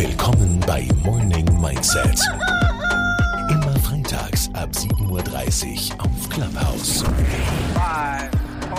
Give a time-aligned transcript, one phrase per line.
[0.00, 2.18] Willkommen bei Morning Mindset.
[3.50, 7.04] Immer freitags ab 7.30 Uhr auf Clubhouse.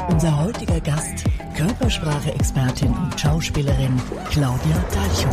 [0.09, 1.23] Unser heutiger Gast,
[1.55, 5.31] Körpersprache-Expertin und Schauspielerin Claudia Dalchuk.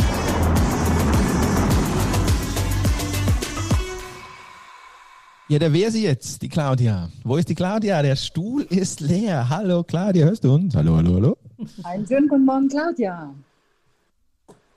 [5.49, 7.09] Ja, da wäre sie jetzt, die Claudia.
[7.25, 8.03] Wo ist die Claudia?
[8.03, 9.49] Der Stuhl ist leer.
[9.49, 10.77] Hallo Claudia, hörst du uns?
[10.77, 11.39] Hallo, hallo, hallo.
[11.83, 13.35] Einen schönen guten Morgen, Claudia.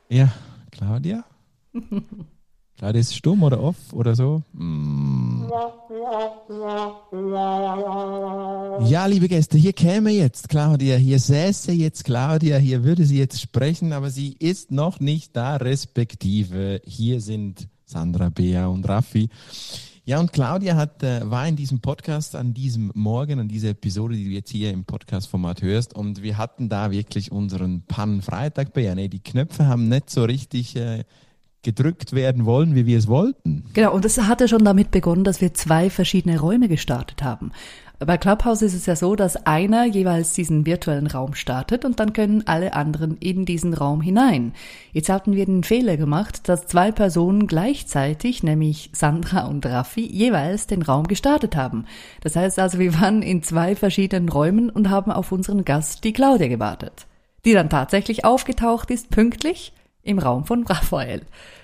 [0.07, 0.29] Ja,
[0.71, 1.23] Claudia?
[2.77, 4.41] Claudia ist stumm oder off oder so?
[4.53, 5.43] Mm.
[8.85, 13.41] Ja, liebe Gäste, hier käme jetzt Claudia, hier säße jetzt Claudia, hier würde sie jetzt
[13.41, 19.29] sprechen, aber sie ist noch nicht da, respektive hier sind Sandra, Bea und Raffi.
[20.11, 24.13] Ja, und Claudia hat, äh, war in diesem Podcast an diesem Morgen, an dieser Episode,
[24.13, 25.95] die du jetzt hier im Podcast-Format hörst.
[25.95, 28.93] Und wir hatten da wirklich unseren Pan-Freitag, Bea.
[28.93, 31.05] Nee, die Knöpfe haben nicht so richtig äh,
[31.63, 33.63] gedrückt werden wollen, wie wir es wollten.
[33.71, 37.53] Genau, und das hatte schon damit begonnen, dass wir zwei verschiedene Räume gestartet haben.
[38.03, 42.13] Bei Clubhouse ist es ja so, dass einer jeweils diesen virtuellen Raum startet und dann
[42.13, 44.53] können alle anderen in diesen Raum hinein.
[44.91, 50.65] Jetzt hatten wir den Fehler gemacht, dass zwei Personen gleichzeitig, nämlich Sandra und Raffi, jeweils
[50.65, 51.85] den Raum gestartet haben.
[52.21, 56.13] Das heißt also, wir waren in zwei verschiedenen Räumen und haben auf unseren Gast, die
[56.13, 57.05] Claudia, gewartet.
[57.45, 61.21] Die dann tatsächlich aufgetaucht ist, pünktlich im Raum von Raphael.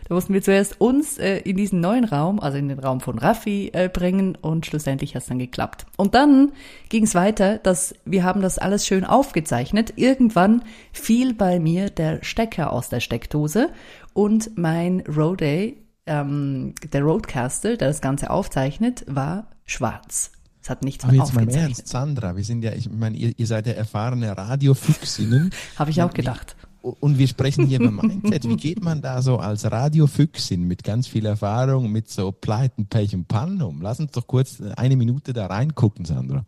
[0.08, 3.20] Da mussten wir zuerst uns äh, in diesen neuen Raum, also in den Raum von
[3.20, 5.86] Raffi, äh, bringen und schlussendlich hat es dann geklappt.
[5.98, 6.54] Und dann
[6.88, 9.94] ging es weiter, dass wir haben das alles schön aufgezeichnet.
[9.98, 13.70] Irgendwann fiel bei mir der Stecker aus der Steckdose
[14.14, 20.32] und mein Roday, ähm, der Roadcaster, der das Ganze aufzeichnet, war schwarz.
[20.62, 21.78] Es hat nichts Aber mehr jetzt mal aufgezeichnet.
[21.80, 25.52] Ernst, Sandra, wir sind ja, ich meine, ihr, ihr seid ja erfahrene Radiofüchsinnen.
[25.78, 26.56] Habe ich auch gedacht.
[26.82, 28.48] Und wir sprechen hier über Mindset.
[28.48, 33.14] Wie geht man da so als Radiofüchsin mit ganz viel Erfahrung, mit so Pleiten, Pech
[33.14, 33.82] und Pannen um?
[33.82, 36.46] Lass uns doch kurz eine Minute da reingucken, Sandra.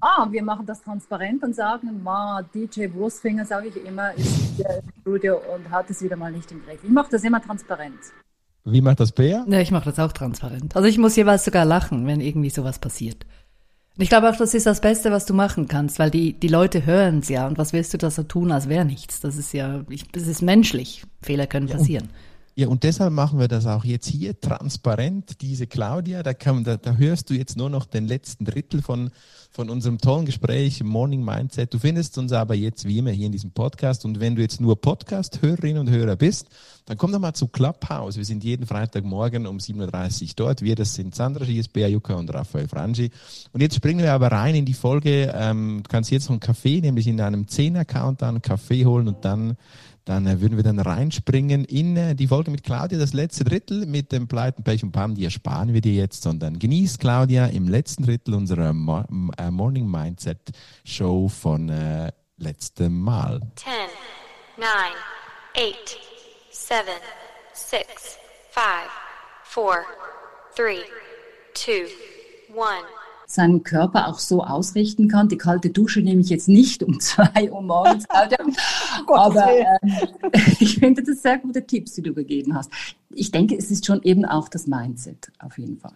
[0.00, 4.82] Ah, wir machen das transparent und sagen, ma, DJ Wurstfinger, sage ich immer, ist hier
[4.82, 6.84] im Studio und hat es wieder mal nicht im Griff.
[6.84, 7.98] Ich mache das immer transparent.
[8.66, 9.44] Wie macht das Bea?
[9.48, 10.76] Ja, ich mache das auch transparent.
[10.76, 13.24] Also ich muss jeweils sogar lachen, wenn irgendwie sowas passiert.
[13.96, 16.48] Und ich glaube auch, das ist das Beste, was du machen kannst, weil die, die
[16.48, 17.46] Leute hören es ja.
[17.46, 19.20] Und was willst du da so tun, als wäre nichts?
[19.20, 21.04] Das ist ja, ich, das ist menschlich.
[21.22, 22.08] Fehler können passieren.
[22.56, 25.40] Ja, und deshalb machen wir das auch jetzt hier transparent.
[25.42, 29.10] Diese Claudia, da, kann, da, da hörst du jetzt nur noch den letzten Drittel von,
[29.54, 31.72] von unserem tollen Gespräch Morning Mindset.
[31.72, 34.04] Du findest uns aber jetzt wie immer hier in diesem Podcast.
[34.04, 36.48] Und wenn du jetzt nur Podcast-Hörerin und Hörer bist,
[36.86, 38.16] dann komm doch mal zu Clubhouse.
[38.16, 40.62] Wir sind jeden Freitagmorgen um 7.30 Uhr dort.
[40.62, 43.12] Wir, das sind Sandra Schies, Bea Jucker und Raphael Frangi.
[43.52, 45.32] Und jetzt springen wir aber rein in die Folge.
[45.32, 49.24] Ähm, du kannst jetzt noch einen Kaffee, nämlich in einem 10er-Count einen Kaffee holen und
[49.24, 49.56] dann
[50.04, 53.86] dann äh, würden wir dann reinspringen in äh, die Folge mit Claudia, das letzte Drittel
[53.86, 57.68] mit dem Pleiten, Pech und Pam, die ersparen wir dir jetzt, sondern genießt Claudia im
[57.68, 58.72] letzten Drittel unserer
[59.44, 60.52] äh, Morning Mindset
[60.84, 63.40] Show von äh, letztem Mal.
[63.56, 63.72] 10,
[64.56, 64.66] 9,
[65.56, 65.98] 8,
[66.50, 66.80] 7,
[67.52, 68.18] 6,
[68.50, 68.64] 5,
[69.44, 69.84] 4,
[70.56, 70.76] 3,
[71.54, 71.88] 2, 1.
[73.26, 75.28] seinen Körper auch so ausrichten kann.
[75.28, 78.38] Die kalte Dusche nehme ich jetzt nicht um zwei Uhr morgens, Claudia.
[79.06, 79.92] aber ähm,
[80.60, 82.70] ich finde das sehr gute Tipps, die du gegeben hast.
[83.10, 85.94] Ich denke, es ist schon eben auch das Mindset, auf jeden Fall.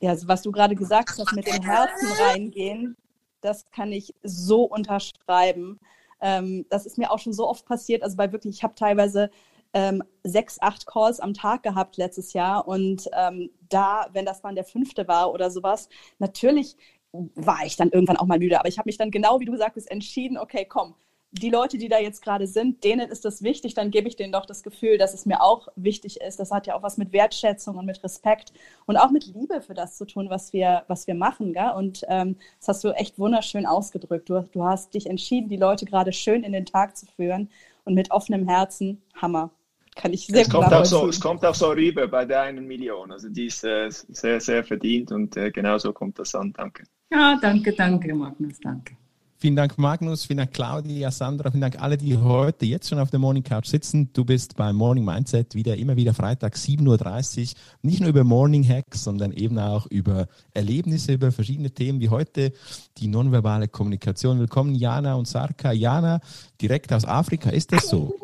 [0.00, 2.96] Ja, also was du gerade gesagt hast, mit dem Herzen reingehen,
[3.40, 5.78] das kann ich so unterschreiben.
[6.20, 8.02] Ähm, das ist mir auch schon so oft passiert.
[8.02, 9.30] Also bei wirklich, ich habe teilweise
[9.72, 14.54] ähm, sechs, acht Calls am Tag gehabt letztes Jahr und ähm, da, wenn das dann
[14.54, 15.88] der fünfte war oder sowas,
[16.18, 16.76] natürlich
[17.12, 19.56] war ich dann irgendwann auch mal müde, aber ich habe mich dann genau wie du
[19.56, 20.94] sagtest entschieden, okay, komm,
[21.30, 24.32] die Leute, die da jetzt gerade sind, denen ist das wichtig, dann gebe ich denen
[24.32, 26.40] doch das Gefühl, dass es mir auch wichtig ist.
[26.40, 28.52] Das hat ja auch was mit Wertschätzung und mit Respekt
[28.86, 31.52] und auch mit Liebe für das zu tun, was wir, was wir machen.
[31.52, 31.72] Gell?
[31.76, 34.30] Und ähm, das hast du echt wunderschön ausgedrückt.
[34.30, 37.50] Du, du hast dich entschieden, die Leute gerade schön in den Tag zu führen
[37.84, 39.02] und mit offenem Herzen.
[39.14, 39.50] Hammer.
[39.96, 42.42] Kann ich sehr Es gut kommt, auch so, es kommt auch so rüber bei der
[42.42, 43.10] einen Million.
[43.10, 46.52] Also die ist äh, sehr, sehr verdient und äh, genauso kommt das an.
[46.56, 46.84] Danke.
[47.10, 48.97] Ja, danke, danke, Magnus, danke.
[49.40, 50.24] Vielen Dank, Magnus.
[50.24, 51.52] Vielen Dank, Claudia, Sandra.
[51.52, 54.12] Vielen Dank alle, die heute jetzt schon auf der Morning Couch sitzen.
[54.12, 57.58] Du bist beim Morning Mindset wieder, immer wieder Freitag, 7.30 Uhr.
[57.82, 62.52] Nicht nur über Morning Hacks, sondern eben auch über Erlebnisse, über verschiedene Themen wie heute
[62.96, 64.40] die nonverbale Kommunikation.
[64.40, 65.70] Willkommen, Jana und Sarka.
[65.70, 66.20] Jana,
[66.60, 67.50] direkt aus Afrika.
[67.50, 68.16] Ist das so?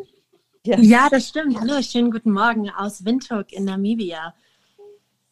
[0.66, 0.80] Ja.
[0.80, 1.60] Ja, das stimmt.
[1.60, 4.34] Hallo, schönen guten Morgen aus Windhoek in Namibia.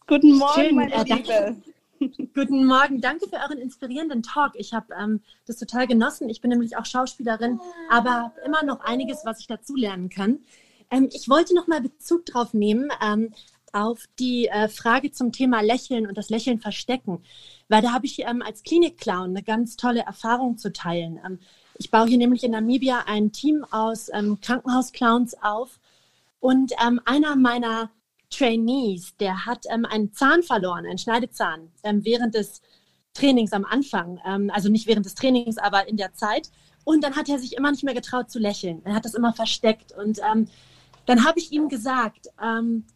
[0.06, 1.08] Guten Morgen, Schön, meine äh, Liebe.
[1.08, 1.56] danke.
[2.34, 4.52] Guten Morgen, danke für euren inspirierenden Talk.
[4.54, 6.28] Ich habe ähm, das total genossen.
[6.28, 7.60] Ich bin nämlich auch Schauspielerin,
[7.90, 10.40] aber immer noch einiges, was ich dazulernen kann.
[10.90, 13.32] Ähm, ich wollte noch mal Bezug drauf nehmen ähm,
[13.72, 17.22] auf die äh, Frage zum Thema Lächeln und das Lächeln verstecken,
[17.68, 21.20] weil da habe ich ähm, als Klinikclown eine ganz tolle Erfahrung zu teilen.
[21.24, 21.38] Ähm,
[21.78, 25.78] ich baue hier nämlich in Namibia ein Team aus ähm, Krankenhausclowns auf
[26.40, 26.72] und
[27.06, 27.90] einer meiner
[28.32, 32.60] Trainees, der hat ähm, einen Zahn verloren, einen Schneidezahn, ähm, während des
[33.14, 34.20] Trainings am Anfang.
[34.26, 36.50] Ähm, also nicht während des Trainings, aber in der Zeit.
[36.84, 38.82] Und dann hat er sich immer nicht mehr getraut zu lächeln.
[38.84, 39.92] Er hat das immer versteckt.
[39.92, 40.48] Und ähm,
[41.06, 42.86] dann habe ich ihm gesagt, ähm,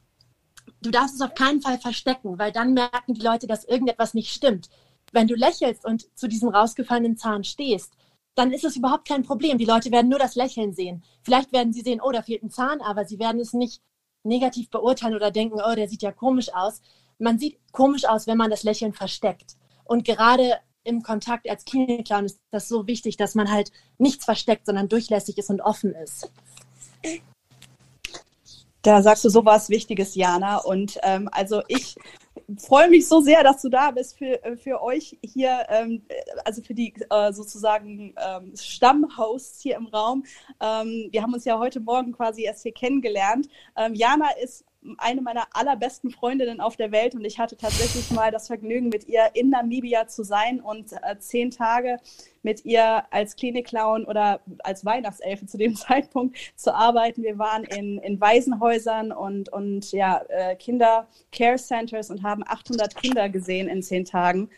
[0.83, 4.33] du darfst es auf keinen Fall verstecken, weil dann merken die Leute, dass irgendetwas nicht
[4.33, 4.69] stimmt.
[5.13, 7.93] Wenn du lächelst und zu diesem rausgefallenen Zahn stehst,
[8.35, 9.57] dann ist es überhaupt kein Problem.
[9.57, 11.03] Die Leute werden nur das Lächeln sehen.
[11.23, 13.81] Vielleicht werden sie sehen, oh, da fehlt ein Zahn, aber sie werden es nicht
[14.27, 16.83] negativ beurteilen oder denken, oh, der sieht ja komisch aus.
[17.19, 19.57] Man sieht komisch aus, wenn man das Lächeln versteckt.
[19.85, 24.67] Und gerade im Kontakt als Klinikclown ist das so wichtig, dass man halt nichts versteckt,
[24.67, 26.31] sondern durchlässig ist und offen ist.
[28.83, 30.59] Da sagst du sowas Wichtiges, Jana.
[30.59, 31.97] Und ähm, also ich
[32.59, 36.03] freue mich so sehr, dass du da bist für, äh, für euch hier, ähm,
[36.45, 40.25] also für die äh, sozusagen ähm, Stammhosts hier im Raum.
[40.61, 43.49] Ähm, wir haben uns ja heute Morgen quasi erst hier kennengelernt.
[43.77, 44.65] Ähm, Jana ist
[44.99, 49.09] eine meiner allerbesten Freundinnen auf der Welt und ich hatte tatsächlich mal das Vergnügen, mit
[49.09, 51.99] ihr in Namibia zu sein und äh, zehn Tage
[52.43, 57.23] mit ihr als Klinikclown oder als Weihnachtselfe zu dem Zeitpunkt zu arbeiten.
[57.23, 63.69] Wir waren in, in Waisenhäusern und, und ja, äh, Kinder-Care-Centers und haben 800 Kinder gesehen
[63.69, 64.49] in zehn Tagen.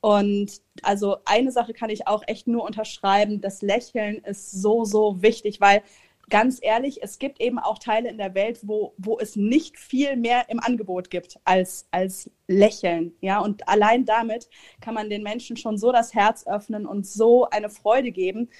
[0.00, 5.22] Und also eine Sache kann ich auch echt nur unterschreiben, das Lächeln ist so, so
[5.22, 5.82] wichtig, weil
[6.28, 10.16] ganz ehrlich, es gibt eben auch Teile in der Welt, wo, wo es nicht viel
[10.16, 13.14] mehr im Angebot gibt als, als Lächeln.
[13.20, 14.48] Ja, und allein damit
[14.80, 18.50] kann man den Menschen schon so das Herz öffnen und so eine Freude geben.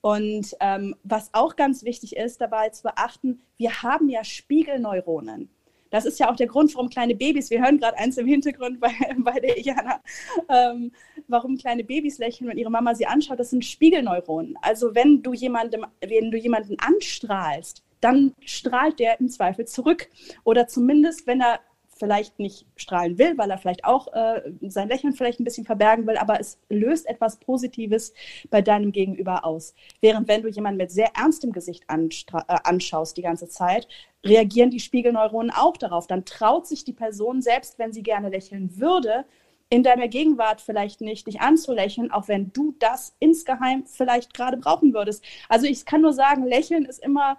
[0.00, 5.50] Und ähm, was auch ganz wichtig ist, dabei zu beachten, wir haben ja Spiegelneuronen.
[5.90, 8.80] Das ist ja auch der Grund, warum kleine Babys, wir hören gerade eins im Hintergrund
[8.80, 10.00] bei, bei der Jana,
[10.48, 10.92] ähm,
[11.28, 14.56] warum kleine Babys lächeln, wenn ihre Mama sie anschaut, das sind Spiegelneuronen.
[14.62, 20.08] Also wenn du jemandem, wenn du jemanden anstrahlst, dann strahlt der im Zweifel zurück.
[20.44, 21.60] Oder zumindest, wenn er
[21.98, 26.06] vielleicht nicht strahlen will, weil er vielleicht auch äh, sein Lächeln vielleicht ein bisschen verbergen
[26.06, 28.12] will, aber es löst etwas Positives
[28.50, 29.74] bei deinem Gegenüber aus.
[30.00, 33.88] Während wenn du jemanden mit sehr ernstem Gesicht äh, anschaust die ganze Zeit,
[34.24, 36.06] reagieren die Spiegelneuronen auch darauf.
[36.06, 39.24] Dann traut sich die Person, selbst wenn sie gerne lächeln würde,
[39.68, 44.94] in deiner Gegenwart vielleicht nicht, dich anzulächeln, auch wenn du das insgeheim vielleicht gerade brauchen
[44.94, 45.24] würdest.
[45.48, 47.36] Also ich kann nur sagen, Lächeln ist immer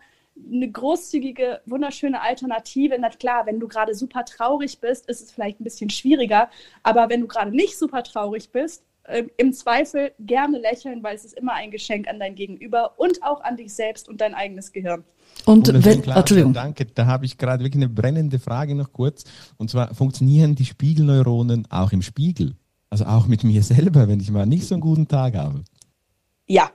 [0.51, 2.97] eine großzügige, wunderschöne Alternative.
[2.99, 6.49] Na klar, wenn du gerade super traurig bist, ist es vielleicht ein bisschen schwieriger.
[6.83, 11.25] Aber wenn du gerade nicht super traurig bist, äh, im Zweifel gerne lächeln, weil es
[11.25, 14.71] ist immer ein Geschenk an dein Gegenüber und auch an dich selbst und dein eigenes
[14.71, 15.03] Gehirn.
[15.45, 16.53] Und wenn, klar, Entschuldigung.
[16.53, 19.23] Danke, da habe ich gerade wirklich eine brennende Frage noch kurz.
[19.57, 22.55] Und zwar, funktionieren die Spiegelneuronen auch im Spiegel?
[22.89, 25.63] Also auch mit mir selber, wenn ich mal nicht so einen guten Tag habe?
[26.47, 26.71] Ja,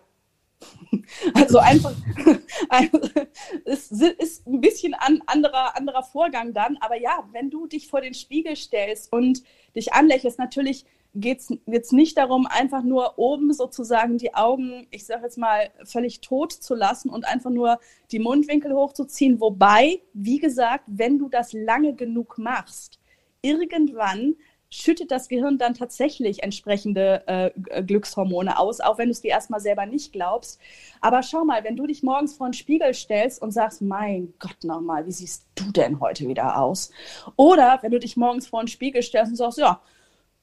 [1.35, 1.95] Also einfach,
[3.65, 6.77] es ist ein bisschen ein anderer, anderer Vorgang dann.
[6.79, 9.43] Aber ja, wenn du dich vor den Spiegel stellst und
[9.75, 10.85] dich anlächelst, natürlich
[11.15, 15.71] geht es jetzt nicht darum, einfach nur oben sozusagen die Augen, ich sage jetzt mal,
[15.85, 17.79] völlig tot zu lassen und einfach nur
[18.11, 19.41] die Mundwinkel hochzuziehen.
[19.41, 22.99] Wobei, wie gesagt, wenn du das lange genug machst,
[23.43, 24.37] irgendwann
[24.73, 29.61] schüttet das Gehirn dann tatsächlich entsprechende äh, Glückshormone aus, auch wenn du es dir erstmal
[29.61, 30.59] selber nicht glaubst.
[31.03, 34.65] Aber schau mal, wenn du dich morgens vor den Spiegel stellst und sagst, mein Gott
[34.65, 36.91] nochmal, wie siehst du denn heute wieder aus?
[37.37, 39.83] Oder wenn du dich morgens vor den Spiegel stellst und sagst, ja,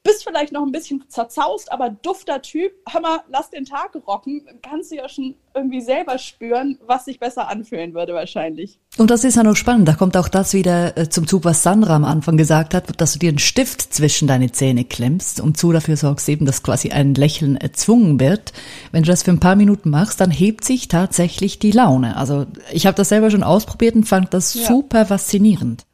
[0.02, 2.72] bist vielleicht noch ein bisschen zerzaust, aber dufter Typ.
[2.90, 4.42] Hör mal, lass den Tag rocken.
[4.62, 8.78] Kannst du ja schon irgendwie selber spüren, was sich besser anfühlen würde wahrscheinlich.
[8.96, 9.88] Und das ist ja noch spannend.
[9.88, 13.12] Da kommt auch das wieder äh, zum Zug, was Sandra am Anfang gesagt hat, dass
[13.12, 16.90] du dir einen Stift zwischen deine Zähne klemmst und so dafür sorgst eben, dass quasi
[16.90, 18.52] ein Lächeln erzwungen wird.
[18.92, 22.16] Wenn du das für ein paar Minuten machst, dann hebt sich tatsächlich die Laune.
[22.16, 24.66] Also ich habe das selber schon ausprobiert und fand das ja.
[24.66, 25.84] super faszinierend.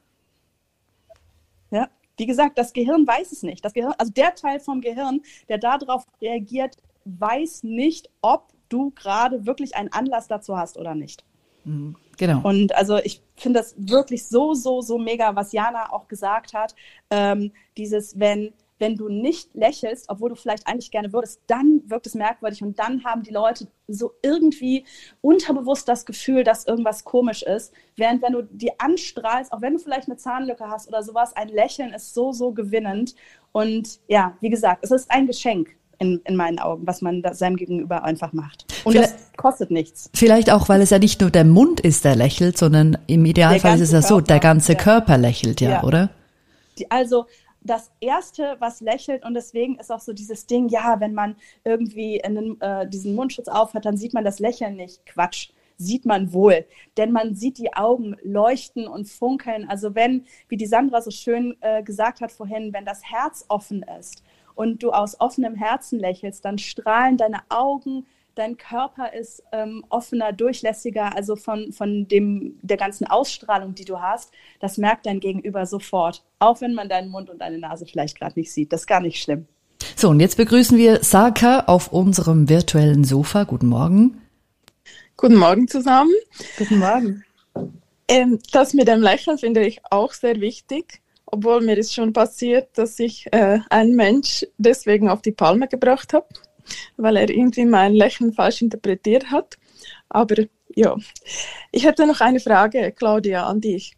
[2.16, 3.64] Wie gesagt, das Gehirn weiß es nicht.
[3.64, 9.46] Das Gehirn, also der Teil vom Gehirn, der darauf reagiert, weiß nicht, ob du gerade
[9.46, 11.25] wirklich einen Anlass dazu hast oder nicht.
[11.64, 12.40] Mhm, genau.
[12.42, 16.75] Und also ich finde das wirklich so, so, so mega, was Jana auch gesagt hat.
[17.11, 22.06] Ähm, dieses, wenn wenn du nicht lächelst, obwohl du vielleicht eigentlich gerne würdest, dann wirkt
[22.06, 24.85] es merkwürdig und dann haben die Leute so irgendwie
[25.21, 27.73] unterbewusst das Gefühl, dass irgendwas komisch ist.
[27.97, 31.49] Während wenn du die anstrahlst, auch wenn du vielleicht eine Zahnlücke hast oder sowas, ein
[31.49, 33.14] Lächeln ist so, so gewinnend.
[33.52, 35.76] Und ja, wie gesagt, es ist ein Geschenk.
[35.99, 38.66] in, in meinen Augen, was man seinem Gegenüber einfach macht.
[38.85, 40.11] Und vielleicht, das kostet nichts.
[40.14, 43.76] Vielleicht auch, weil es ja nicht nur der Mund ist, der lächelt, sondern im Idealfall
[43.76, 44.78] ist es ja so, der ganze ja.
[44.78, 45.83] Körper lächelt ja, ja.
[45.85, 46.11] oder?
[46.78, 47.25] Die, also
[47.66, 52.23] das Erste, was lächelt und deswegen ist auch so dieses Ding, ja, wenn man irgendwie
[52.23, 55.04] einen, äh, diesen Mundschutz aufhat, dann sieht man das Lächeln nicht.
[55.06, 56.64] Quatsch, sieht man wohl,
[56.96, 59.68] denn man sieht die Augen leuchten und funkeln.
[59.68, 63.85] Also wenn, wie die Sandra so schön äh, gesagt hat vorhin, wenn das Herz offen
[63.99, 64.23] ist
[64.54, 68.06] und du aus offenem Herzen lächelst, dann strahlen deine Augen,
[68.37, 74.00] dein Körper ist ähm, offener, durchlässiger, also von, von dem, der ganzen Ausstrahlung, die du
[74.00, 76.23] hast, das merkt dein Gegenüber sofort.
[76.38, 78.73] Auch wenn man deinen Mund und deine Nase vielleicht gerade nicht sieht.
[78.73, 79.47] Das ist gar nicht schlimm.
[79.97, 83.45] So, und jetzt begrüßen wir Saka auf unserem virtuellen Sofa.
[83.45, 84.21] Guten Morgen.
[85.16, 86.12] Guten Morgen zusammen.
[86.59, 87.25] Guten Morgen.
[88.09, 92.69] Ähm, das mit dem Lächeln finde ich auch sehr wichtig, obwohl mir ist schon passiert,
[92.75, 96.26] dass ich äh, einen Mensch deswegen auf die Palme gebracht habe
[96.96, 99.56] weil er irgendwie mein Lächeln falsch interpretiert hat.
[100.08, 100.37] Aber
[100.75, 100.96] ja,
[101.73, 103.96] ich hätte noch eine Frage, Claudia, an dich.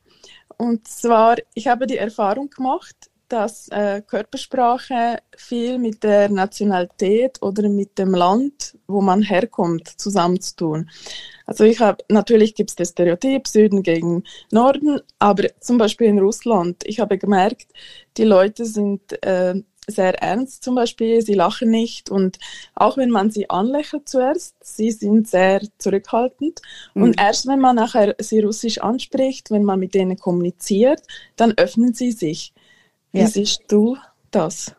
[0.56, 2.96] Und zwar, ich habe die Erfahrung gemacht,
[3.28, 10.88] dass äh, Körpersprache viel mit der Nationalität oder mit dem Land, wo man herkommt, zusammenzutun.
[11.46, 16.18] Also ich habe natürlich gibt es das Stereotyp Süden gegen Norden, aber zum Beispiel in
[16.18, 17.68] Russland, ich habe gemerkt,
[18.16, 19.54] die Leute sind äh,
[19.88, 22.38] sehr ernst zum Beispiel, sie lachen nicht und
[22.74, 26.60] auch wenn man sie anlächelt zuerst, sie sind sehr zurückhaltend
[26.94, 27.02] mhm.
[27.02, 31.02] und erst wenn man nachher sie russisch anspricht, wenn man mit denen kommuniziert,
[31.36, 32.52] dann öffnen sie sich.
[33.12, 33.26] Wie ja.
[33.26, 33.96] siehst du
[34.30, 34.76] das?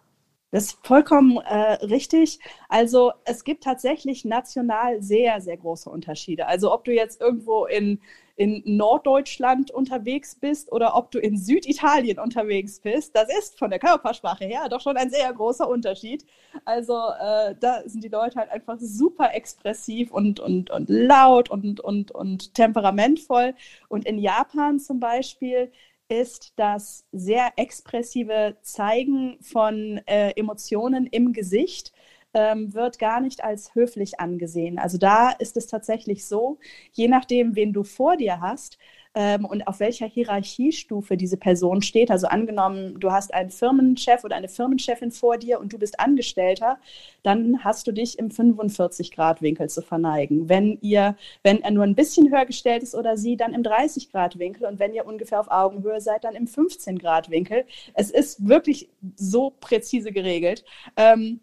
[0.52, 2.40] Das ist vollkommen äh, richtig.
[2.70, 6.48] Also es gibt tatsächlich national sehr, sehr große Unterschiede.
[6.48, 8.00] Also ob du jetzt irgendwo in
[8.40, 13.80] in Norddeutschland unterwegs bist oder ob du in Süditalien unterwegs bist, das ist von der
[13.80, 16.26] Körpersprache her doch schon ein sehr großer Unterschied.
[16.64, 21.82] Also äh, da sind die Leute halt einfach super expressiv und, und, und laut und,
[21.82, 23.56] und, und temperamentvoll.
[23.90, 25.70] Und in Japan zum Beispiel
[26.08, 31.92] ist das sehr expressive Zeigen von äh, Emotionen im Gesicht
[32.34, 34.80] ähm, wird gar nicht als höflich angesehen.
[34.80, 36.60] Also da ist es tatsächlich so,
[36.94, 38.78] je nachdem, wen du vor dir hast,
[39.16, 42.12] ähm, und auf welcher Hierarchiestufe diese Person steht.
[42.12, 46.78] Also angenommen, du hast einen Firmenchef oder eine Firmenchefin vor dir und du bist Angestellter,
[47.24, 50.48] dann hast du dich im 45-Grad-Winkel zu verneigen.
[50.48, 54.68] Wenn ihr, wenn er nur ein bisschen höher gestellt ist oder sie, dann im 30-Grad-Winkel
[54.68, 57.66] und wenn ihr ungefähr auf Augenhöhe seid, dann im 15-Grad-Winkel.
[57.96, 60.64] Es ist wirklich so präzise geregelt.
[60.96, 61.40] Ähm,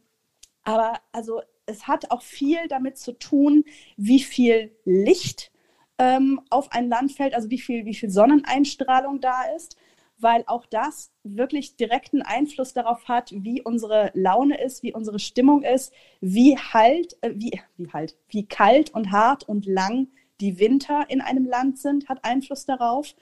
[0.67, 3.65] aber also es hat auch viel damit zu tun,
[3.97, 5.53] wie viel Licht
[5.99, 9.77] ähm, auf ein Land fällt, also wie viel, wie viel Sonneneinstrahlung da ist,
[10.19, 15.63] weil auch das wirklich direkten Einfluss darauf hat, wie unsere Laune ist, wie unsere Stimmung
[15.63, 20.09] ist, wie halt, äh, wie, wie halt, wie kalt und hart und lang
[20.41, 23.15] die Winter in einem Land sind, hat Einfluss darauf,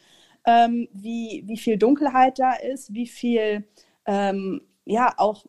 [0.46, 3.68] ähm, wie, wie viel Dunkelheit da ist, wie viel
[4.06, 5.44] ähm, ja auch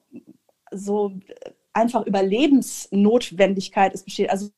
[0.72, 1.14] so
[1.76, 4.30] einfach Überlebensnotwendigkeit es besteht.
[4.30, 4.50] Also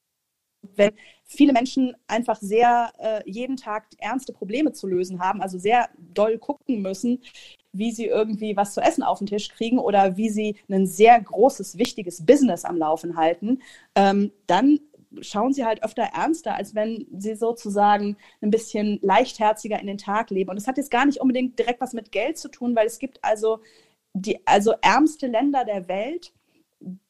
[0.76, 0.94] wenn
[1.26, 6.38] viele Menschen einfach sehr äh, jeden Tag ernste Probleme zu lösen haben, also sehr doll
[6.38, 7.22] gucken müssen,
[7.74, 11.20] wie sie irgendwie was zu essen auf den Tisch kriegen oder wie sie ein sehr
[11.20, 13.62] großes, wichtiges Business am Laufen halten,
[13.96, 14.80] ähm, dann
[15.22, 20.30] schauen sie halt öfter ernster, als wenn sie sozusagen ein bisschen leichtherziger in den Tag
[20.30, 20.50] leben.
[20.50, 23.00] Und das hat jetzt gar nicht unbedingt direkt was mit Geld zu tun, weil es
[23.00, 23.60] gibt also
[24.14, 26.34] die also ärmste Länder der Welt,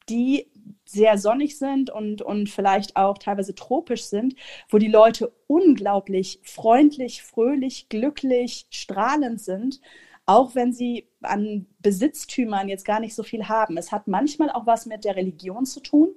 [0.08, 0.50] die
[0.84, 4.34] sehr sonnig sind und, und vielleicht auch teilweise tropisch sind,
[4.70, 9.80] wo die Leute unglaublich freundlich, fröhlich, glücklich, strahlend sind,
[10.24, 13.76] auch wenn sie an Besitztümern jetzt gar nicht so viel haben.
[13.76, 16.10] Es hat manchmal auch was mit der Religion zu tun.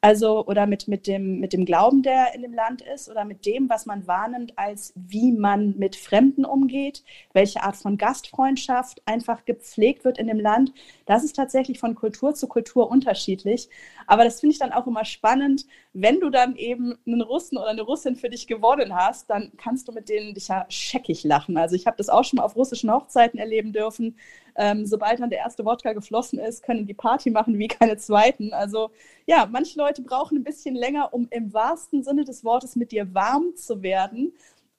[0.00, 3.44] Also, oder mit, mit, dem, mit dem Glauben, der in dem Land ist, oder mit
[3.44, 7.02] dem, was man wahrnimmt, als wie man mit Fremden umgeht,
[7.32, 10.72] welche Art von Gastfreundschaft einfach gepflegt wird in dem Land.
[11.06, 13.68] Das ist tatsächlich von Kultur zu Kultur unterschiedlich.
[14.06, 17.70] Aber das finde ich dann auch immer spannend, wenn du dann eben einen Russen oder
[17.70, 21.56] eine Russin für dich gewonnen hast, dann kannst du mit denen dich ja scheckig lachen.
[21.56, 24.14] Also ich habe das auch schon mal auf russischen Hochzeiten erleben dürfen
[24.58, 28.52] ähm, sobald dann der erste Wodka geflossen ist, können die Party machen wie keine zweiten.
[28.52, 28.90] Also
[29.24, 33.14] ja, manche Leute brauchen ein bisschen länger, um im wahrsten Sinne des Wortes mit dir
[33.14, 34.32] warm zu werden.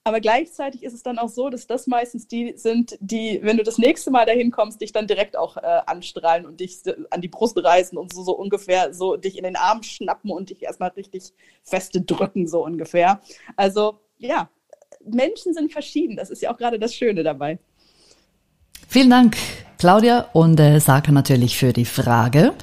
[0.03, 3.63] Aber gleichzeitig ist es dann auch so, dass das meistens die sind, die, wenn du
[3.63, 7.27] das nächste Mal dahin kommst, dich dann direkt auch äh, anstrahlen und dich an die
[7.27, 10.89] Brust reißen und so, so ungefähr so dich in den Arm schnappen und dich erstmal
[10.91, 13.21] richtig feste drücken, so ungefähr.
[13.55, 14.49] Also ja,
[15.03, 16.15] Menschen sind verschieden.
[16.15, 17.59] Das ist ja auch gerade das Schöne dabei.
[18.87, 19.37] Vielen Dank,
[19.77, 22.53] Claudia und äh, Saka natürlich für die Frage.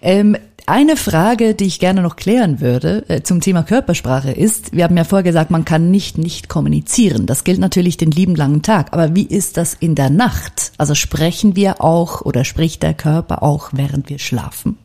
[0.00, 0.36] Ähm,
[0.66, 4.96] Eine Frage, die ich gerne noch klären würde äh, zum Thema Körpersprache ist, wir haben
[4.96, 7.26] ja vorher gesagt, man kann nicht nicht kommunizieren.
[7.26, 8.94] Das gilt natürlich den lieben langen Tag.
[8.94, 10.72] Aber wie ist das in der Nacht?
[10.78, 14.78] Also sprechen wir auch oder spricht der Körper auch, während wir schlafen?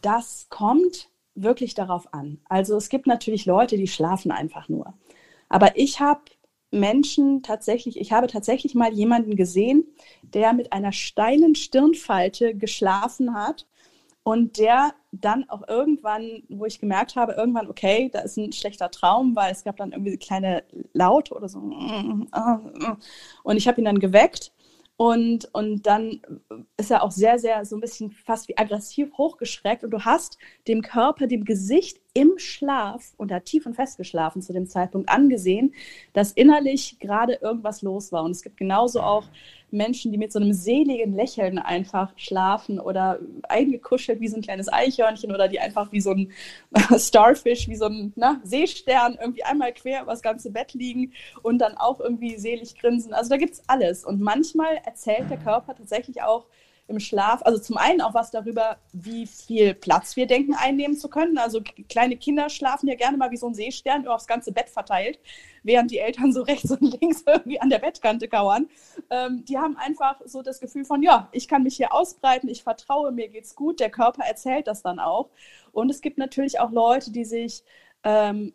[0.00, 2.40] Das kommt wirklich darauf an.
[2.48, 4.92] Also es gibt natürlich Leute, die schlafen einfach nur.
[5.48, 6.22] Aber ich habe
[6.72, 9.84] Menschen tatsächlich, ich habe tatsächlich mal jemanden gesehen,
[10.22, 13.66] der mit einer steilen Stirnfalte geschlafen hat
[14.24, 18.90] und der dann auch irgendwann, wo ich gemerkt habe, irgendwann, okay, da ist ein schlechter
[18.90, 20.62] Traum, weil es gab dann irgendwie kleine
[20.92, 21.58] Laute oder so.
[23.42, 24.52] Und ich habe ihn dann geweckt
[24.96, 26.20] und, und dann
[26.76, 30.38] ist er auch sehr, sehr so ein bisschen fast wie aggressiv hochgeschreckt und du hast
[30.68, 35.08] dem Körper, dem Gesicht im Schlaf und hat tief und fest geschlafen zu dem Zeitpunkt
[35.08, 35.74] angesehen,
[36.12, 38.22] dass innerlich gerade irgendwas los war.
[38.24, 39.24] Und es gibt genauso auch
[39.70, 44.70] Menschen, die mit so einem seligen Lächeln einfach schlafen oder eingekuschelt wie so ein kleines
[44.70, 46.30] Eichhörnchen oder die einfach wie so ein
[46.98, 51.58] Starfish, wie so ein na, Seestern irgendwie einmal quer über das ganze Bett liegen und
[51.58, 53.14] dann auch irgendwie selig grinsen.
[53.14, 54.04] Also da gibt es alles.
[54.04, 56.46] Und manchmal erzählt der Körper tatsächlich auch,
[56.88, 61.08] im Schlaf, also zum einen auch was darüber, wie viel Platz wir denken einnehmen zu
[61.08, 61.38] können.
[61.38, 64.68] Also kleine Kinder schlafen ja gerne mal wie so ein Seestern über das ganze Bett
[64.68, 65.18] verteilt,
[65.62, 68.68] während die Eltern so rechts und links irgendwie an der Bettkante kauern.
[69.10, 72.62] Ähm, die haben einfach so das Gefühl von, ja, ich kann mich hier ausbreiten, ich
[72.62, 73.80] vertraue, mir geht's gut.
[73.80, 75.30] Der Körper erzählt das dann auch.
[75.72, 77.62] Und es gibt natürlich auch Leute, die sich
[78.04, 78.52] ähm,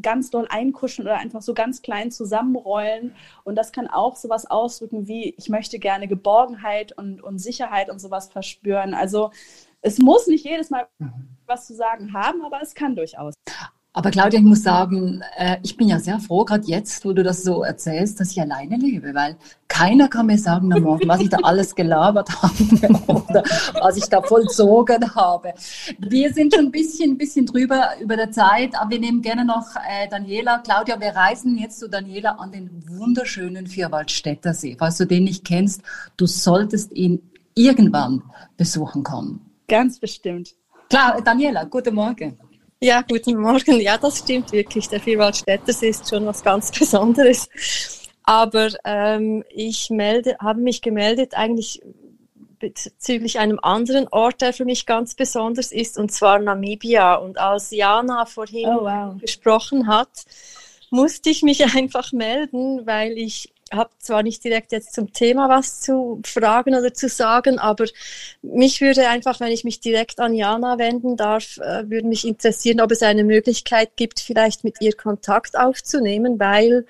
[0.00, 3.14] ganz doll einkuschen oder einfach so ganz klein zusammenrollen.
[3.44, 7.98] Und das kann auch sowas ausdrücken wie, ich möchte gerne Geborgenheit und, und Sicherheit und
[8.00, 8.94] sowas verspüren.
[8.94, 9.30] Also
[9.82, 11.36] es muss nicht jedes Mal mhm.
[11.46, 13.34] was zu sagen haben, aber es kann durchaus.
[13.92, 17.24] Aber Claudia, ich muss sagen, äh, ich bin ja sehr froh, gerade jetzt, wo du
[17.24, 21.20] das so erzählst, dass ich alleine lebe, weil keiner kann mir sagen, na morgen, was
[21.20, 22.54] ich da alles gelabert habe
[23.08, 23.42] oder
[23.80, 25.54] was ich da vollzogen habe.
[25.98, 29.44] Wir sind schon ein bisschen, ein bisschen drüber über der Zeit, aber wir nehmen gerne
[29.44, 30.58] noch äh, Daniela.
[30.58, 34.76] Claudia, wir reisen jetzt zu Daniela an den wunderschönen Vierwaldstätter See.
[34.78, 35.82] Falls du den nicht kennst,
[36.16, 38.22] du solltest ihn irgendwann
[38.56, 39.50] besuchen kommen.
[39.66, 40.54] Ganz bestimmt.
[40.88, 42.38] Klar, Daniela, guten Morgen.
[42.82, 43.78] Ja, guten Morgen.
[43.78, 44.88] Ja, das stimmt wirklich.
[44.88, 47.50] Der Vierwaldstättersee ist schon was ganz Besonderes.
[48.22, 51.82] Aber ähm, ich melde, habe mich gemeldet eigentlich
[52.58, 57.16] bezüglich einem anderen Ort, der für mich ganz besonders ist, und zwar Namibia.
[57.16, 59.20] Und als Jana vorhin oh, wow.
[59.20, 60.24] gesprochen hat,
[60.88, 65.80] musste ich mich einfach melden, weil ich habe zwar nicht direkt jetzt zum Thema was
[65.80, 67.86] zu fragen oder zu sagen, aber
[68.42, 72.80] mich würde einfach, wenn ich mich direkt an Jana wenden darf, äh, würde mich interessieren,
[72.80, 76.84] ob es eine Möglichkeit gibt, vielleicht mit ihr Kontakt aufzunehmen, weil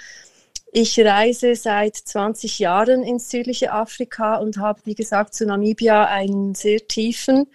[0.72, 6.54] ich reise seit 20 Jahren ins südliche Afrika und habe, wie gesagt, zu Namibia einen
[6.54, 7.48] sehr tiefen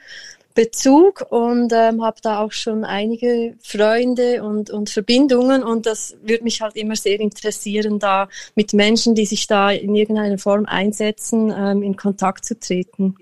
[0.55, 6.43] Bezug und ähm, habe da auch schon einige Freunde und, und Verbindungen und das würde
[6.45, 11.53] mich halt immer sehr interessieren, da mit Menschen, die sich da in irgendeiner Form einsetzen,
[11.55, 13.15] ähm, in Kontakt zu treten.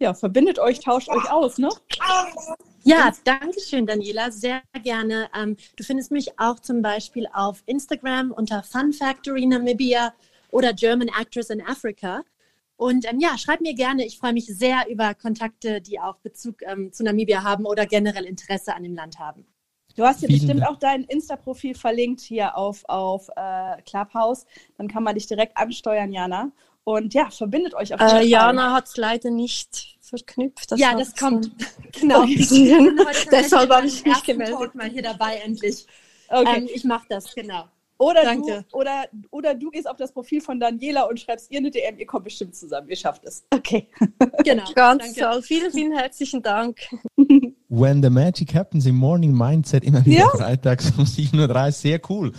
[0.00, 1.68] Ja, verbindet euch, tauscht euch aus, ne?
[2.84, 4.30] Ja, danke schön, Daniela.
[4.30, 5.28] Sehr gerne.
[5.36, 10.12] Ähm, du findest mich auch zum Beispiel auf Instagram unter Fun Factory Namibia
[10.50, 12.22] oder German Actress in Africa.
[12.82, 14.04] Und ähm, ja, schreib mir gerne.
[14.04, 18.24] Ich freue mich sehr über Kontakte, die auch Bezug ähm, zu Namibia haben oder generell
[18.24, 19.46] Interesse an dem Land haben.
[19.94, 20.68] Du hast ja bestimmt Dank.
[20.68, 24.46] auch dein Insta-Profil verlinkt hier auf, auf äh, Clubhouse.
[24.78, 26.50] Dann kann man dich direkt ansteuern, Jana.
[26.82, 28.26] Und ja, verbindet euch auf jeden äh, Fall.
[28.26, 30.72] Jana hat es leider nicht verknüpft.
[30.72, 31.52] Das ja, das kommt.
[31.92, 32.24] Genau.
[33.30, 34.74] Deshalb habe ich mich gemeldet.
[34.74, 35.86] mal hier dabei endlich.
[36.28, 36.56] Okay.
[36.56, 37.68] Ähm, ich mache das, genau.
[38.02, 38.64] Oder Danke.
[38.68, 41.98] du, oder, oder du gehst auf das Profil von Daniela und schreibst ihr eine DM,
[41.98, 43.44] ihr kommt bestimmt zusammen, ihr schafft es.
[43.50, 43.86] Okay.
[44.44, 44.64] Genau.
[44.74, 45.40] Ganz toll.
[45.42, 46.78] Vielen, vielen herzlichen Dank.
[47.68, 50.28] When the Magic Happens im Morning Mindset, immer wieder ja.
[50.30, 52.32] freitags um 7.30 Uhr, sehr cool.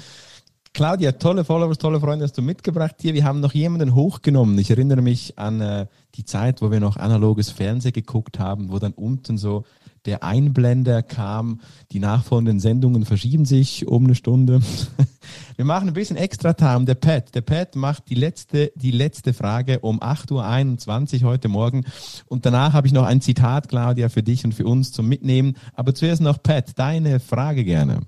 [0.74, 3.14] Claudia, tolle Followers, tolle Freunde hast du mitgebracht hier.
[3.14, 4.58] Wir haben noch jemanden hochgenommen.
[4.58, 8.80] Ich erinnere mich an äh, die Zeit, wo wir noch analoges Fernsehen geguckt haben, wo
[8.80, 9.64] dann unten so
[10.06, 11.62] der Einblender kam.
[11.92, 14.62] Die nachfolgenden Sendungen verschieben sich um eine Stunde.
[15.56, 16.86] Wir machen ein bisschen extra Time.
[16.86, 21.86] Der Pat, der Pat macht die letzte, die letzte Frage um 8.21 Uhr heute Morgen.
[22.28, 25.56] Und danach habe ich noch ein Zitat, Claudia, für dich und für uns zum Mitnehmen.
[25.74, 28.02] Aber zuerst noch Pat, deine Frage gerne.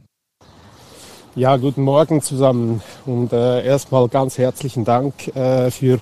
[1.37, 5.99] Ja, guten Morgen zusammen und äh, erstmal ganz herzlichen Dank äh, für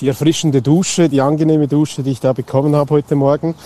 [0.00, 3.56] die erfrischende Dusche, die angenehme Dusche, die ich da bekommen habe heute Morgen.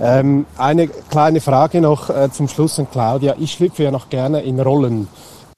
[0.00, 3.34] Ähm, eine kleine Frage noch äh, zum Schluss an Claudia.
[3.38, 5.08] Ich schlüpfe ja noch gerne in Rollen.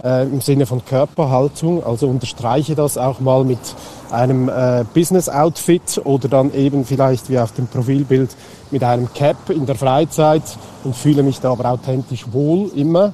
[0.03, 1.85] äh, im Sinne von Körperhaltung.
[1.85, 3.59] Also unterstreiche das auch mal mit
[4.11, 8.31] einem äh, Business-Outfit oder dann eben vielleicht wie auf dem Profilbild
[8.71, 10.43] mit einem Cap in der Freizeit
[10.85, 13.13] und fühle mich da aber authentisch wohl immer.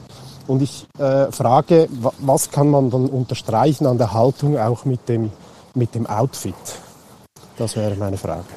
[0.51, 1.87] Und ich äh, frage,
[2.19, 5.31] was kann man dann unterstreichen an der Haltung auch mit dem,
[5.77, 6.57] mit dem Outfit?
[7.57, 8.49] Das wäre meine Frage.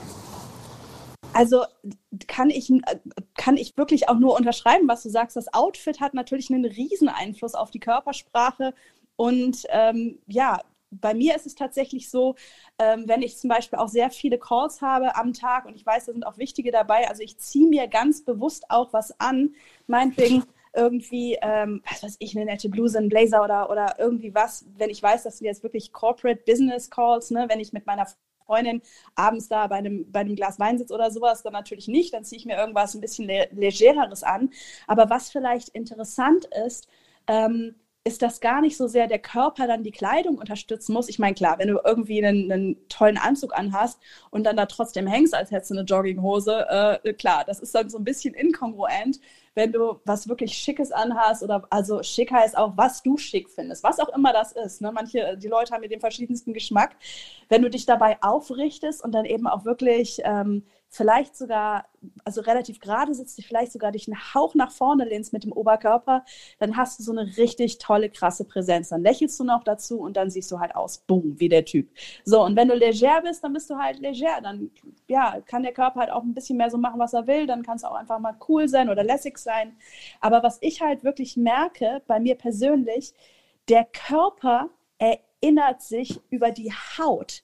[1.34, 1.65] Also
[2.25, 2.73] kann ich,
[3.38, 5.36] kann ich wirklich auch nur unterschreiben, was du sagst.
[5.36, 8.73] Das Outfit hat natürlich einen riesen Einfluss auf die Körpersprache.
[9.15, 12.34] Und ähm, ja, bei mir ist es tatsächlich so,
[12.79, 16.06] ähm, wenn ich zum Beispiel auch sehr viele Calls habe am Tag und ich weiß,
[16.06, 19.53] da sind auch wichtige dabei, also ich ziehe mir ganz bewusst auch was an,
[19.86, 24.65] meinetwegen irgendwie, ähm, was weiß ich, eine nette Bluse, ein Blazer oder, oder irgendwie was,
[24.77, 28.07] wenn ich weiß, dass wir jetzt wirklich Corporate Business Calls, ne, wenn ich mit meiner
[28.45, 28.81] Freundin
[29.15, 32.13] abends da bei einem, bei einem Glas Wein sitze oder sowas, dann natürlich nicht.
[32.13, 34.49] Dann ziehe ich mir irgendwas ein bisschen le legereres an.
[34.88, 36.88] Aber was vielleicht interessant ist,
[37.27, 41.07] ähm, ist, dass gar nicht so sehr der Körper dann die Kleidung unterstützen muss.
[41.07, 45.07] Ich meine, klar, wenn du irgendwie einen, einen, tollen Anzug anhast und dann da trotzdem
[45.07, 49.19] hängst, als hättest du eine Jogginghose, äh, klar, das ist dann so ein bisschen inkongruent
[49.55, 53.83] wenn du was wirklich Schickes anhast oder also schick heißt auch, was du schick findest,
[53.83, 54.81] was auch immer das ist.
[54.81, 54.91] Ne?
[54.91, 56.95] Manche, die Leute haben mit dem verschiedensten Geschmack.
[57.49, 60.63] Wenn du dich dabei aufrichtest und dann eben auch wirklich ähm,
[60.93, 61.86] vielleicht sogar,
[62.23, 66.23] also relativ gerade sitzt, vielleicht sogar dich einen Hauch nach vorne lehnst mit dem Oberkörper,
[66.60, 68.89] dann hast du so eine richtig tolle, krasse Präsenz.
[68.89, 71.89] Dann lächelst du noch dazu und dann siehst du halt aus, boom, wie der Typ.
[72.25, 74.39] So, und wenn du leger bist, dann bist du halt leger.
[74.43, 74.69] Dann,
[75.08, 77.47] ja, kann der Körper halt auch ein bisschen mehr so machen, was er will.
[77.47, 79.75] Dann kann es auch einfach mal cool sein oder lässig sein.
[80.21, 83.15] Aber was ich halt wirklich merke, bei mir persönlich,
[83.67, 87.41] der Körper erinnert sich über die Haut,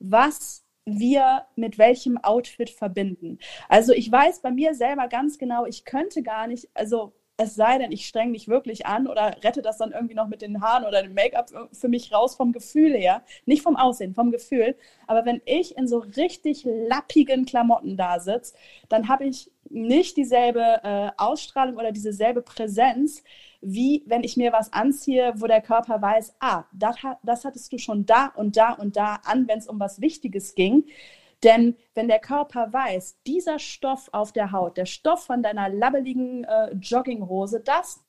[0.00, 0.64] was
[0.98, 3.38] wir mit welchem Outfit verbinden.
[3.68, 7.78] Also ich weiß bei mir selber ganz genau, ich könnte gar nicht, also es sei
[7.78, 10.84] denn, ich streng mich wirklich an oder rette das dann irgendwie noch mit den Haaren
[10.84, 14.76] oder dem Make-up für mich raus vom Gefühl her, nicht vom Aussehen, vom Gefühl.
[15.06, 18.54] Aber wenn ich in so richtig lappigen Klamotten da sitze,
[18.90, 23.24] dann habe ich nicht dieselbe äh, Ausstrahlung oder dieselbe Präsenz,
[23.62, 27.78] wie wenn ich mir was anziehe, wo der Körper weiß, ah, das, das hattest du
[27.78, 30.84] schon da und da und da an, wenn es um was Wichtiges ging.
[31.42, 36.44] Denn wenn der Körper weiß, dieser Stoff auf der Haut, der Stoff von deiner labbeligen
[36.44, 38.04] äh, Jogginghose, das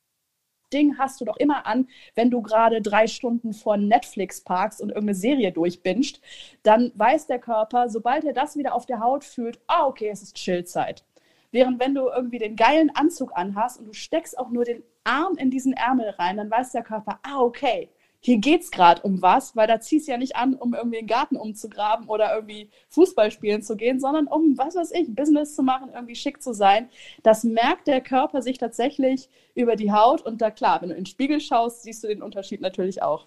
[0.74, 4.90] Ding hast du doch immer an, wenn du gerade drei Stunden vor Netflix parkst und
[4.90, 6.22] irgendeine Serie durchbinscht,
[6.64, 10.22] dann weiß der Körper, sobald er das wieder auf der Haut fühlt, ah, okay, es
[10.22, 11.06] ist Chillzeit.
[11.52, 15.36] Während wenn du irgendwie den geilen Anzug anhast und du steckst auch nur den Arm
[15.38, 17.90] in diesen Ärmel rein, dann weiß der Körper, ah, okay,
[18.24, 21.00] hier geht es gerade um was, weil da ziehst du ja nicht an, um irgendwie
[21.00, 25.56] den Garten umzugraben oder irgendwie Fußball spielen zu gehen, sondern um, was weiß ich, Business
[25.56, 26.88] zu machen, irgendwie schick zu sein.
[27.24, 31.02] Das merkt der Körper sich tatsächlich über die Haut und da klar, wenn du in
[31.02, 33.26] den Spiegel schaust, siehst du den Unterschied natürlich auch.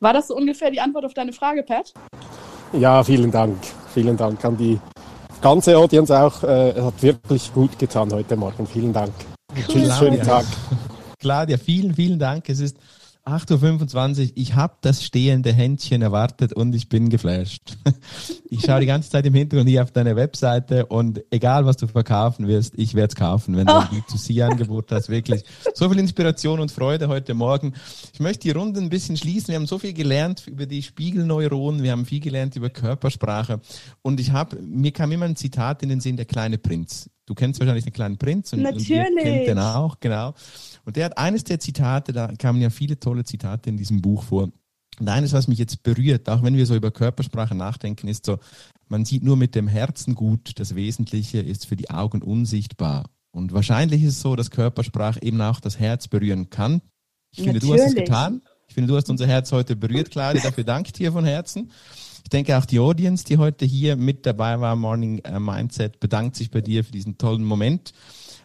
[0.00, 1.92] War das so ungefähr die Antwort auf deine Frage, Pat?
[2.72, 3.58] Ja, vielen Dank.
[3.92, 4.80] Vielen Dank an die
[5.42, 6.42] ganze Audience auch.
[6.44, 8.66] Äh, es hat wirklich gut getan heute Morgen.
[8.66, 9.12] Vielen Dank.
[9.68, 10.46] Tschüss, schönen Tag.
[11.18, 12.48] Claudia, vielen, vielen Dank.
[12.48, 12.78] Es ist
[13.24, 17.76] 8.25 Uhr, ich habe das stehende Händchen erwartet und ich bin geflasht.
[18.52, 21.86] Ich schaue die ganze Zeit im Hintergrund hier auf deine Webseite und egal was du
[21.86, 25.08] verkaufen wirst, ich werde es kaufen, wenn du ein B2C-Angebot hast.
[25.08, 27.74] Wirklich so viel Inspiration und Freude heute Morgen.
[28.12, 29.48] Ich möchte die Runde ein bisschen schließen.
[29.48, 33.60] Wir haben so viel gelernt über die Spiegelneuronen, wir haben viel gelernt über Körpersprache
[34.02, 37.08] und ich habe, mir kam immer ein Zitat in den Sinn, der kleine Prinz.
[37.26, 38.90] Du kennst wahrscheinlich den kleinen Prinz und, Natürlich.
[38.90, 40.34] und ihr kennt den auch, genau.
[40.90, 44.24] Und der hat eines der Zitate, da kamen ja viele tolle Zitate in diesem Buch
[44.24, 44.50] vor.
[44.98, 48.40] Und eines, was mich jetzt berührt, auch wenn wir so über Körpersprache nachdenken, ist so,
[48.88, 53.08] man sieht nur mit dem Herzen gut, das Wesentliche ist für die Augen unsichtbar.
[53.30, 56.82] Und wahrscheinlich ist es so, dass Körpersprache eben auch das Herz berühren kann.
[57.30, 57.76] Ich finde, Natürlich.
[57.76, 58.42] du hast es getan.
[58.66, 60.42] Ich finde, du hast unser Herz heute berührt, Claudia.
[60.42, 61.70] Dafür danke dir von Herzen.
[62.24, 66.34] Ich denke auch die Audience, die heute hier mit dabei war, Morning äh, Mindset, bedankt
[66.34, 67.92] sich bei dir für diesen tollen Moment.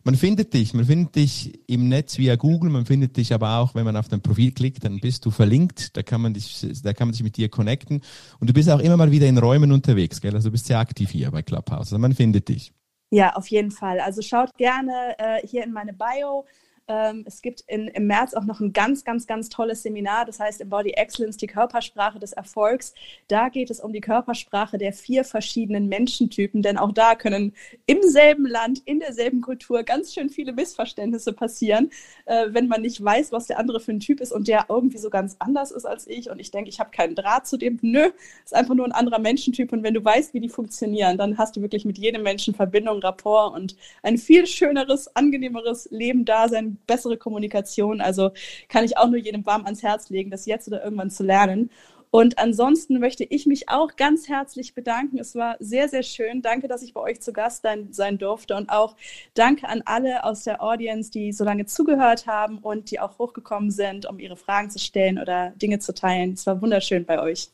[0.07, 3.73] Man findet dich, man findet dich im Netz via Google, man findet dich aber auch,
[3.73, 6.93] wenn man auf dein Profil klickt, dann bist du verlinkt, da kann man dich, da
[6.93, 8.01] kann man sich mit dir connecten
[8.39, 10.35] und du bist auch immer mal wieder in Räumen unterwegs, gell?
[10.35, 12.71] Also du bist sehr aktiv hier bei Clubhouse, also man findet dich.
[13.09, 13.99] Ja, auf jeden Fall.
[13.99, 16.45] Also schaut gerne äh, hier in meine Bio.
[16.87, 20.39] Ähm, es gibt in, im März auch noch ein ganz, ganz, ganz tolles Seminar, das
[20.39, 22.93] heißt Embody Excellence, die Körpersprache des Erfolgs.
[23.27, 27.53] Da geht es um die Körpersprache der vier verschiedenen Menschentypen, denn auch da können
[27.87, 31.89] im selben Land, in derselben Kultur ganz schön viele Missverständnisse passieren,
[32.25, 34.99] äh, wenn man nicht weiß, was der andere für ein Typ ist und der irgendwie
[34.99, 37.79] so ganz anders ist als ich und ich denke, ich habe keinen Draht zu dem.
[37.81, 38.11] Nö,
[38.43, 41.55] ist einfach nur ein anderer Menschentyp und wenn du weißt, wie die funktionieren, dann hast
[41.55, 47.17] du wirklich mit jedem Menschen Verbindung, Rapport und ein viel schöneres, angenehmeres Leben, Dasein, bessere
[47.17, 48.01] Kommunikation.
[48.01, 48.31] Also
[48.69, 51.69] kann ich auch nur jedem warm ans Herz legen, das jetzt oder irgendwann zu lernen.
[52.11, 55.19] Und ansonsten möchte ich mich auch ganz herzlich bedanken.
[55.19, 56.41] Es war sehr, sehr schön.
[56.41, 58.55] Danke, dass ich bei euch zu Gast sein durfte.
[58.55, 58.95] Und auch
[59.33, 63.69] danke an alle aus der Audience, die so lange zugehört haben und die auch hochgekommen
[63.69, 66.33] sind, um ihre Fragen zu stellen oder Dinge zu teilen.
[66.33, 67.49] Es war wunderschön bei euch.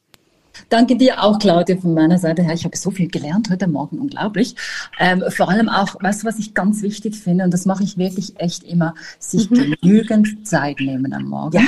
[0.70, 2.54] Danke dir auch, Claudia, von meiner Seite her.
[2.54, 4.56] Ich habe so viel gelernt heute Morgen, unglaublich.
[5.00, 7.98] Ähm, vor allem auch, weißt du, was ich ganz wichtig finde, und das mache ich
[7.98, 9.76] wirklich echt immer, sich mhm.
[9.82, 11.58] genügend Zeit nehmen am Morgen.
[11.58, 11.64] Ja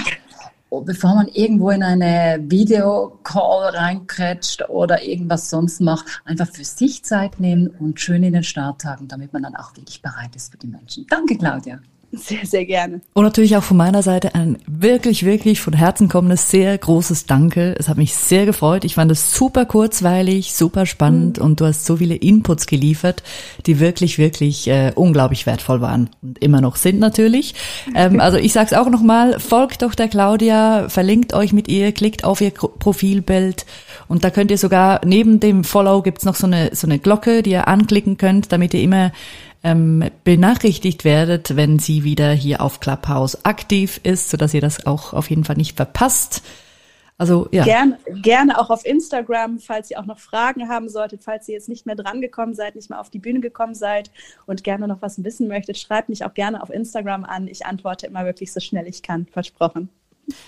[0.81, 7.39] bevor man irgendwo in eine Videocall reinkretscht oder irgendwas sonst macht, einfach für sich Zeit
[7.39, 10.57] nehmen und schön in den Start tagen, damit man dann auch wirklich bereit ist für
[10.57, 11.05] die Menschen.
[11.09, 11.79] Danke, Claudia.
[12.15, 13.01] Sehr, sehr gerne.
[13.13, 17.75] Und natürlich auch von meiner Seite ein wirklich, wirklich von Herzen kommendes, sehr großes Danke.
[17.79, 18.85] Es hat mich sehr gefreut.
[18.85, 21.43] Ich fand es super kurzweilig, super spannend mhm.
[21.43, 23.23] und du hast so viele Inputs geliefert,
[23.65, 27.55] die wirklich, wirklich äh, unglaublich wertvoll waren und immer noch sind natürlich.
[27.95, 32.25] Ähm, also ich sag's auch nochmal, folgt doch der Claudia, verlinkt euch mit ihr, klickt
[32.25, 33.65] auf ihr Profilbild
[34.07, 37.41] und da könnt ihr sogar, neben dem Follow gibt's noch so eine, so eine Glocke,
[37.41, 39.11] die ihr anklicken könnt, damit ihr immer
[39.63, 44.85] ähm, benachrichtigt werdet, wenn sie wieder hier auf Clubhouse aktiv ist, so dass ihr das
[44.85, 46.43] auch auf jeden Fall nicht verpasst.
[47.17, 47.63] Also ja.
[47.63, 51.69] Gerne, gerne auch auf Instagram, falls ihr auch noch Fragen haben solltet, falls ihr jetzt
[51.69, 54.11] nicht mehr drangekommen seid, nicht mehr auf die Bühne gekommen seid
[54.45, 57.47] und gerne noch was wissen möchtet, schreibt mich auch gerne auf Instagram an.
[57.47, 59.89] Ich antworte immer wirklich so schnell ich kann, versprochen.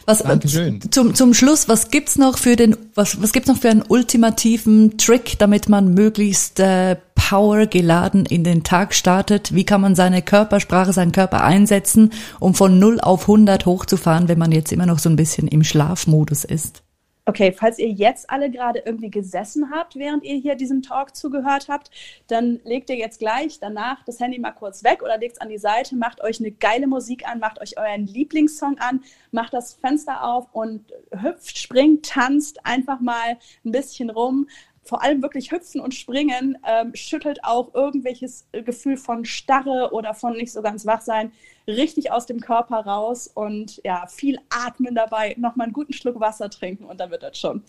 [0.05, 0.79] Was, Dankeschön.
[0.91, 4.97] Zum, zum Schluss, was gibt's noch für den, was, was gibt's noch für einen ultimativen
[4.97, 9.53] Trick, damit man möglichst äh, Power geladen in den Tag startet?
[9.53, 14.39] Wie kann man seine Körpersprache, seinen Körper einsetzen, um von 0 auf 100 hochzufahren, wenn
[14.39, 16.84] man jetzt immer noch so ein bisschen im Schlafmodus ist?
[17.27, 21.69] Okay, falls ihr jetzt alle gerade irgendwie gesessen habt, während ihr hier diesem Talk zugehört
[21.69, 21.89] habt,
[22.27, 25.49] dann legt ihr jetzt gleich danach das Handy mal kurz weg oder legt es an
[25.49, 29.73] die Seite, macht euch eine geile Musik an, macht euch euren Lieblingssong an, macht das
[29.73, 34.47] Fenster auf und hüpft, springt, tanzt einfach mal ein bisschen rum,
[34.85, 40.33] vor allem wirklich hüpfen und springen, ähm, schüttelt auch irgendwelches Gefühl von Starre oder von
[40.33, 41.31] nicht so ganz wach sein
[41.67, 46.49] richtig aus dem Körper raus und ja, viel atmen dabei, nochmal einen guten Schluck Wasser
[46.49, 47.63] trinken und dann wird das schon.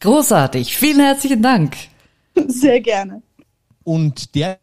[0.00, 0.76] Großartig.
[0.76, 1.76] Vielen herzlichen Dank.
[2.46, 3.22] Sehr gerne.
[3.84, 4.58] Und der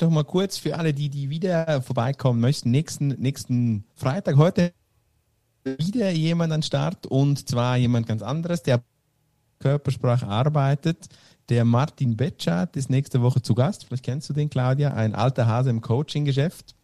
[0.00, 2.70] noch mal kurz für alle, die, die wieder vorbeikommen möchten.
[2.70, 4.72] Nächsten, nächsten Freitag, heute
[5.64, 8.80] wieder jemand an Start und zwar jemand ganz anderes, der
[9.58, 11.08] Körpersprache arbeitet.
[11.48, 13.86] Der Martin Betschat ist nächste Woche zu Gast.
[13.86, 16.74] Vielleicht kennst du den, Claudia, ein alter Hase im Coaching-Geschäft.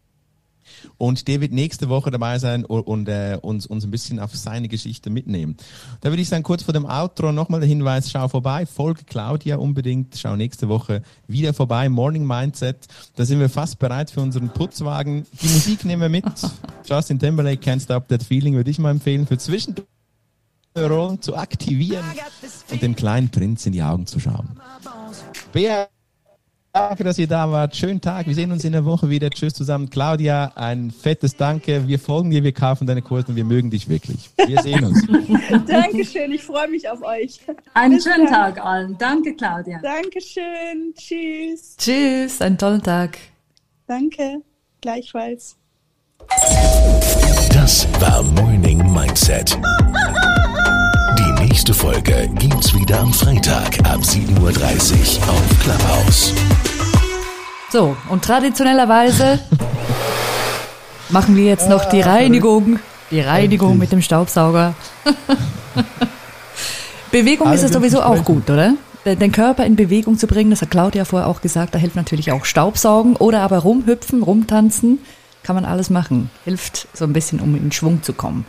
[0.97, 4.35] Und der wird nächste Woche dabei sein und, und äh, uns, uns ein bisschen auf
[4.35, 5.57] seine Geschichte mitnehmen.
[6.01, 9.57] Da würde ich sagen, kurz vor dem Outro nochmal der Hinweis, schau vorbei, folge Claudia
[9.57, 12.87] unbedingt, schau nächste Woche wieder vorbei, Morning Mindset.
[13.17, 15.27] Da sind wir fast bereit für unseren Putzwagen.
[15.43, 16.25] Die Musik nehmen wir mit.
[16.89, 19.87] Justin Timberlake, Can't Stop That Feeling, würde ich mal empfehlen, für zwischendurch
[21.21, 22.05] zu aktivieren
[22.73, 24.59] und dem kleinen Prinz in die Augen zu schauen.
[25.53, 25.87] Bea,
[26.73, 27.77] danke, dass ihr da wart.
[27.77, 28.27] Schönen Tag.
[28.27, 29.31] Wir sehen uns in der Woche wieder.
[29.31, 29.89] Tschüss zusammen.
[29.89, 31.87] Claudia, ein fettes Danke.
[31.87, 34.31] Wir folgen dir, wir kaufen deine Kurse und wir mögen dich wirklich.
[34.37, 35.07] Wir sehen uns.
[35.69, 36.33] Dankeschön.
[36.33, 37.39] Ich freue mich auf euch.
[37.75, 38.55] Einen Bis schönen dann.
[38.55, 38.99] Tag allen.
[38.99, 39.79] Danke, Claudia.
[39.81, 40.93] Dankeschön.
[40.97, 41.77] Tschüss.
[41.77, 42.41] Tschüss.
[42.41, 43.17] Einen tollen Tag.
[43.87, 44.43] Danke.
[44.81, 45.57] Gleichfalls.
[47.53, 49.57] Das war Morning Mindset.
[51.67, 54.51] Nächste Folge gibt's wieder am Freitag ab 7.30 Uhr
[55.31, 56.35] auf Clubhouse.
[57.73, 59.39] So, und traditionellerweise
[61.09, 62.81] machen wir jetzt noch die Reinigung.
[63.11, 64.75] Die Reinigung mit dem Staubsauger.
[67.11, 68.75] Bewegung ist es sowieso auch gut, oder?
[69.07, 72.31] Den Körper in Bewegung zu bringen, das hat Claudia vorher auch gesagt, da hilft natürlich
[72.31, 74.99] auch Staubsaugen oder aber rumhüpfen, rumtanzen,
[75.43, 76.31] kann man alles machen.
[76.45, 78.45] Hilft so ein bisschen, um in Schwung zu kommen.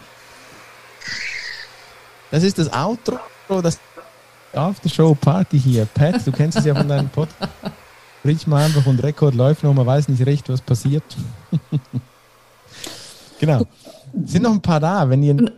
[2.36, 3.18] Das ist das Outro,
[3.62, 3.80] das
[4.54, 5.86] After-Show-Party hier.
[5.86, 7.50] Pat, du kennst es ja von deinem Podcast.
[8.26, 11.06] Riecht mal einfach und Rekord läuft noch, man weiß nicht recht, was passiert.
[13.40, 13.66] genau.
[14.26, 15.50] Sind noch ein paar da, wenn ihr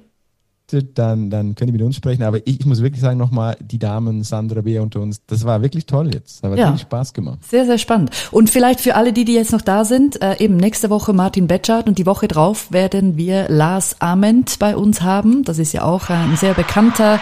[0.72, 2.24] dann, dann könnt ihr mit uns sprechen.
[2.24, 4.80] Aber ich, ich muss wirklich sagen, nochmal, die Damen, Sandra B.
[4.80, 6.44] und uns, das war wirklich toll jetzt.
[6.44, 6.78] Das hat ja.
[6.78, 7.40] Spaß gemacht.
[7.50, 8.12] Sehr, sehr spannend.
[8.32, 11.48] Und vielleicht für alle die, die jetzt noch da sind, äh, eben nächste Woche Martin
[11.48, 15.44] Betschart und die Woche drauf werden wir Lars Ament bei uns haben.
[15.44, 17.20] Das ist ja auch ein sehr bekannter,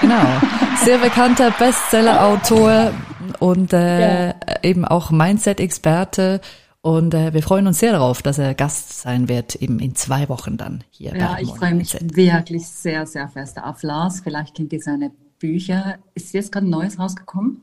[0.00, 0.26] genau,
[0.84, 2.92] sehr bekannter Bestseller-Autor
[3.38, 4.34] und äh, ja.
[4.62, 6.40] eben auch Mindset-Experte.
[6.82, 10.28] Und äh, wir freuen uns sehr darauf, dass er Gast sein wird, eben in zwei
[10.30, 11.14] Wochen dann hier.
[11.14, 14.20] Ja, ich freue mich wirklich sehr, sehr fest auf Lars.
[14.24, 15.96] Vielleicht kennt ihr seine Bücher.
[16.14, 17.62] Ist jetzt gerade ein neues rausgekommen.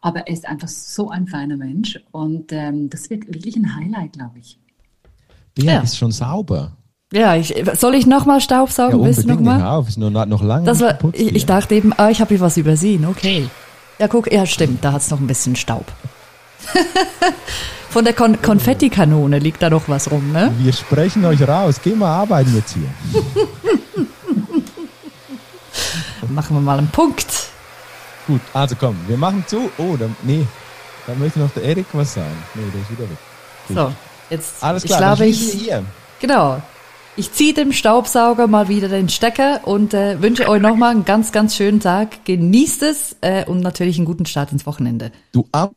[0.00, 1.98] Aber er ist einfach so ein feiner Mensch.
[2.12, 4.58] Und ähm, das wird wirklich ein Highlight, glaube ich.
[5.58, 5.80] Ja, Ja.
[5.80, 6.76] ist schon sauber.
[7.12, 8.98] Ja, ich, soll ich nochmal Ja, Staubsaugen?
[8.98, 9.26] Du unbedingt.
[9.26, 9.60] nochmal?
[9.60, 12.20] Hör auf, ist noch, noch lange Das war, geputzt ich, ich dachte eben, ah, ich
[12.20, 13.04] habe hier was übersehen.
[13.04, 13.48] Okay.
[13.98, 15.86] Ja, guck, ja, stimmt, da hat's noch ein bisschen Staub.
[17.94, 20.52] Von der Kon Konfettikanone liegt da noch was rum, ne?
[20.58, 21.76] Wir sprechen euch raus.
[21.80, 23.22] Geh mal arbeiten jetzt hier.
[26.28, 27.28] Machen wir mal einen Punkt.
[28.26, 29.70] Gut, also komm, wir machen zu.
[29.78, 30.44] Oh, da, nee,
[31.06, 32.34] da möchte noch der Erik was sagen.
[32.56, 33.18] Nee, der ist wieder weg.
[33.68, 33.76] Gut.
[33.76, 33.92] So,
[34.28, 35.84] jetzt, Alles ich klar, glaube, ich, schließen wir hier.
[36.20, 36.62] genau.
[37.14, 41.30] Ich ziehe dem Staubsauger mal wieder den Stecker und äh, wünsche euch nochmal einen ganz,
[41.30, 42.24] ganz schönen Tag.
[42.24, 45.12] Genießt es äh, und natürlich einen guten Start ins Wochenende.
[45.30, 45.70] Du ab.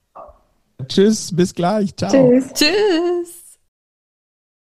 [0.87, 1.95] Tschüss, bis gleich.
[1.95, 2.11] Ciao.
[2.11, 2.53] Tschüss.
[2.53, 3.36] Tschüss.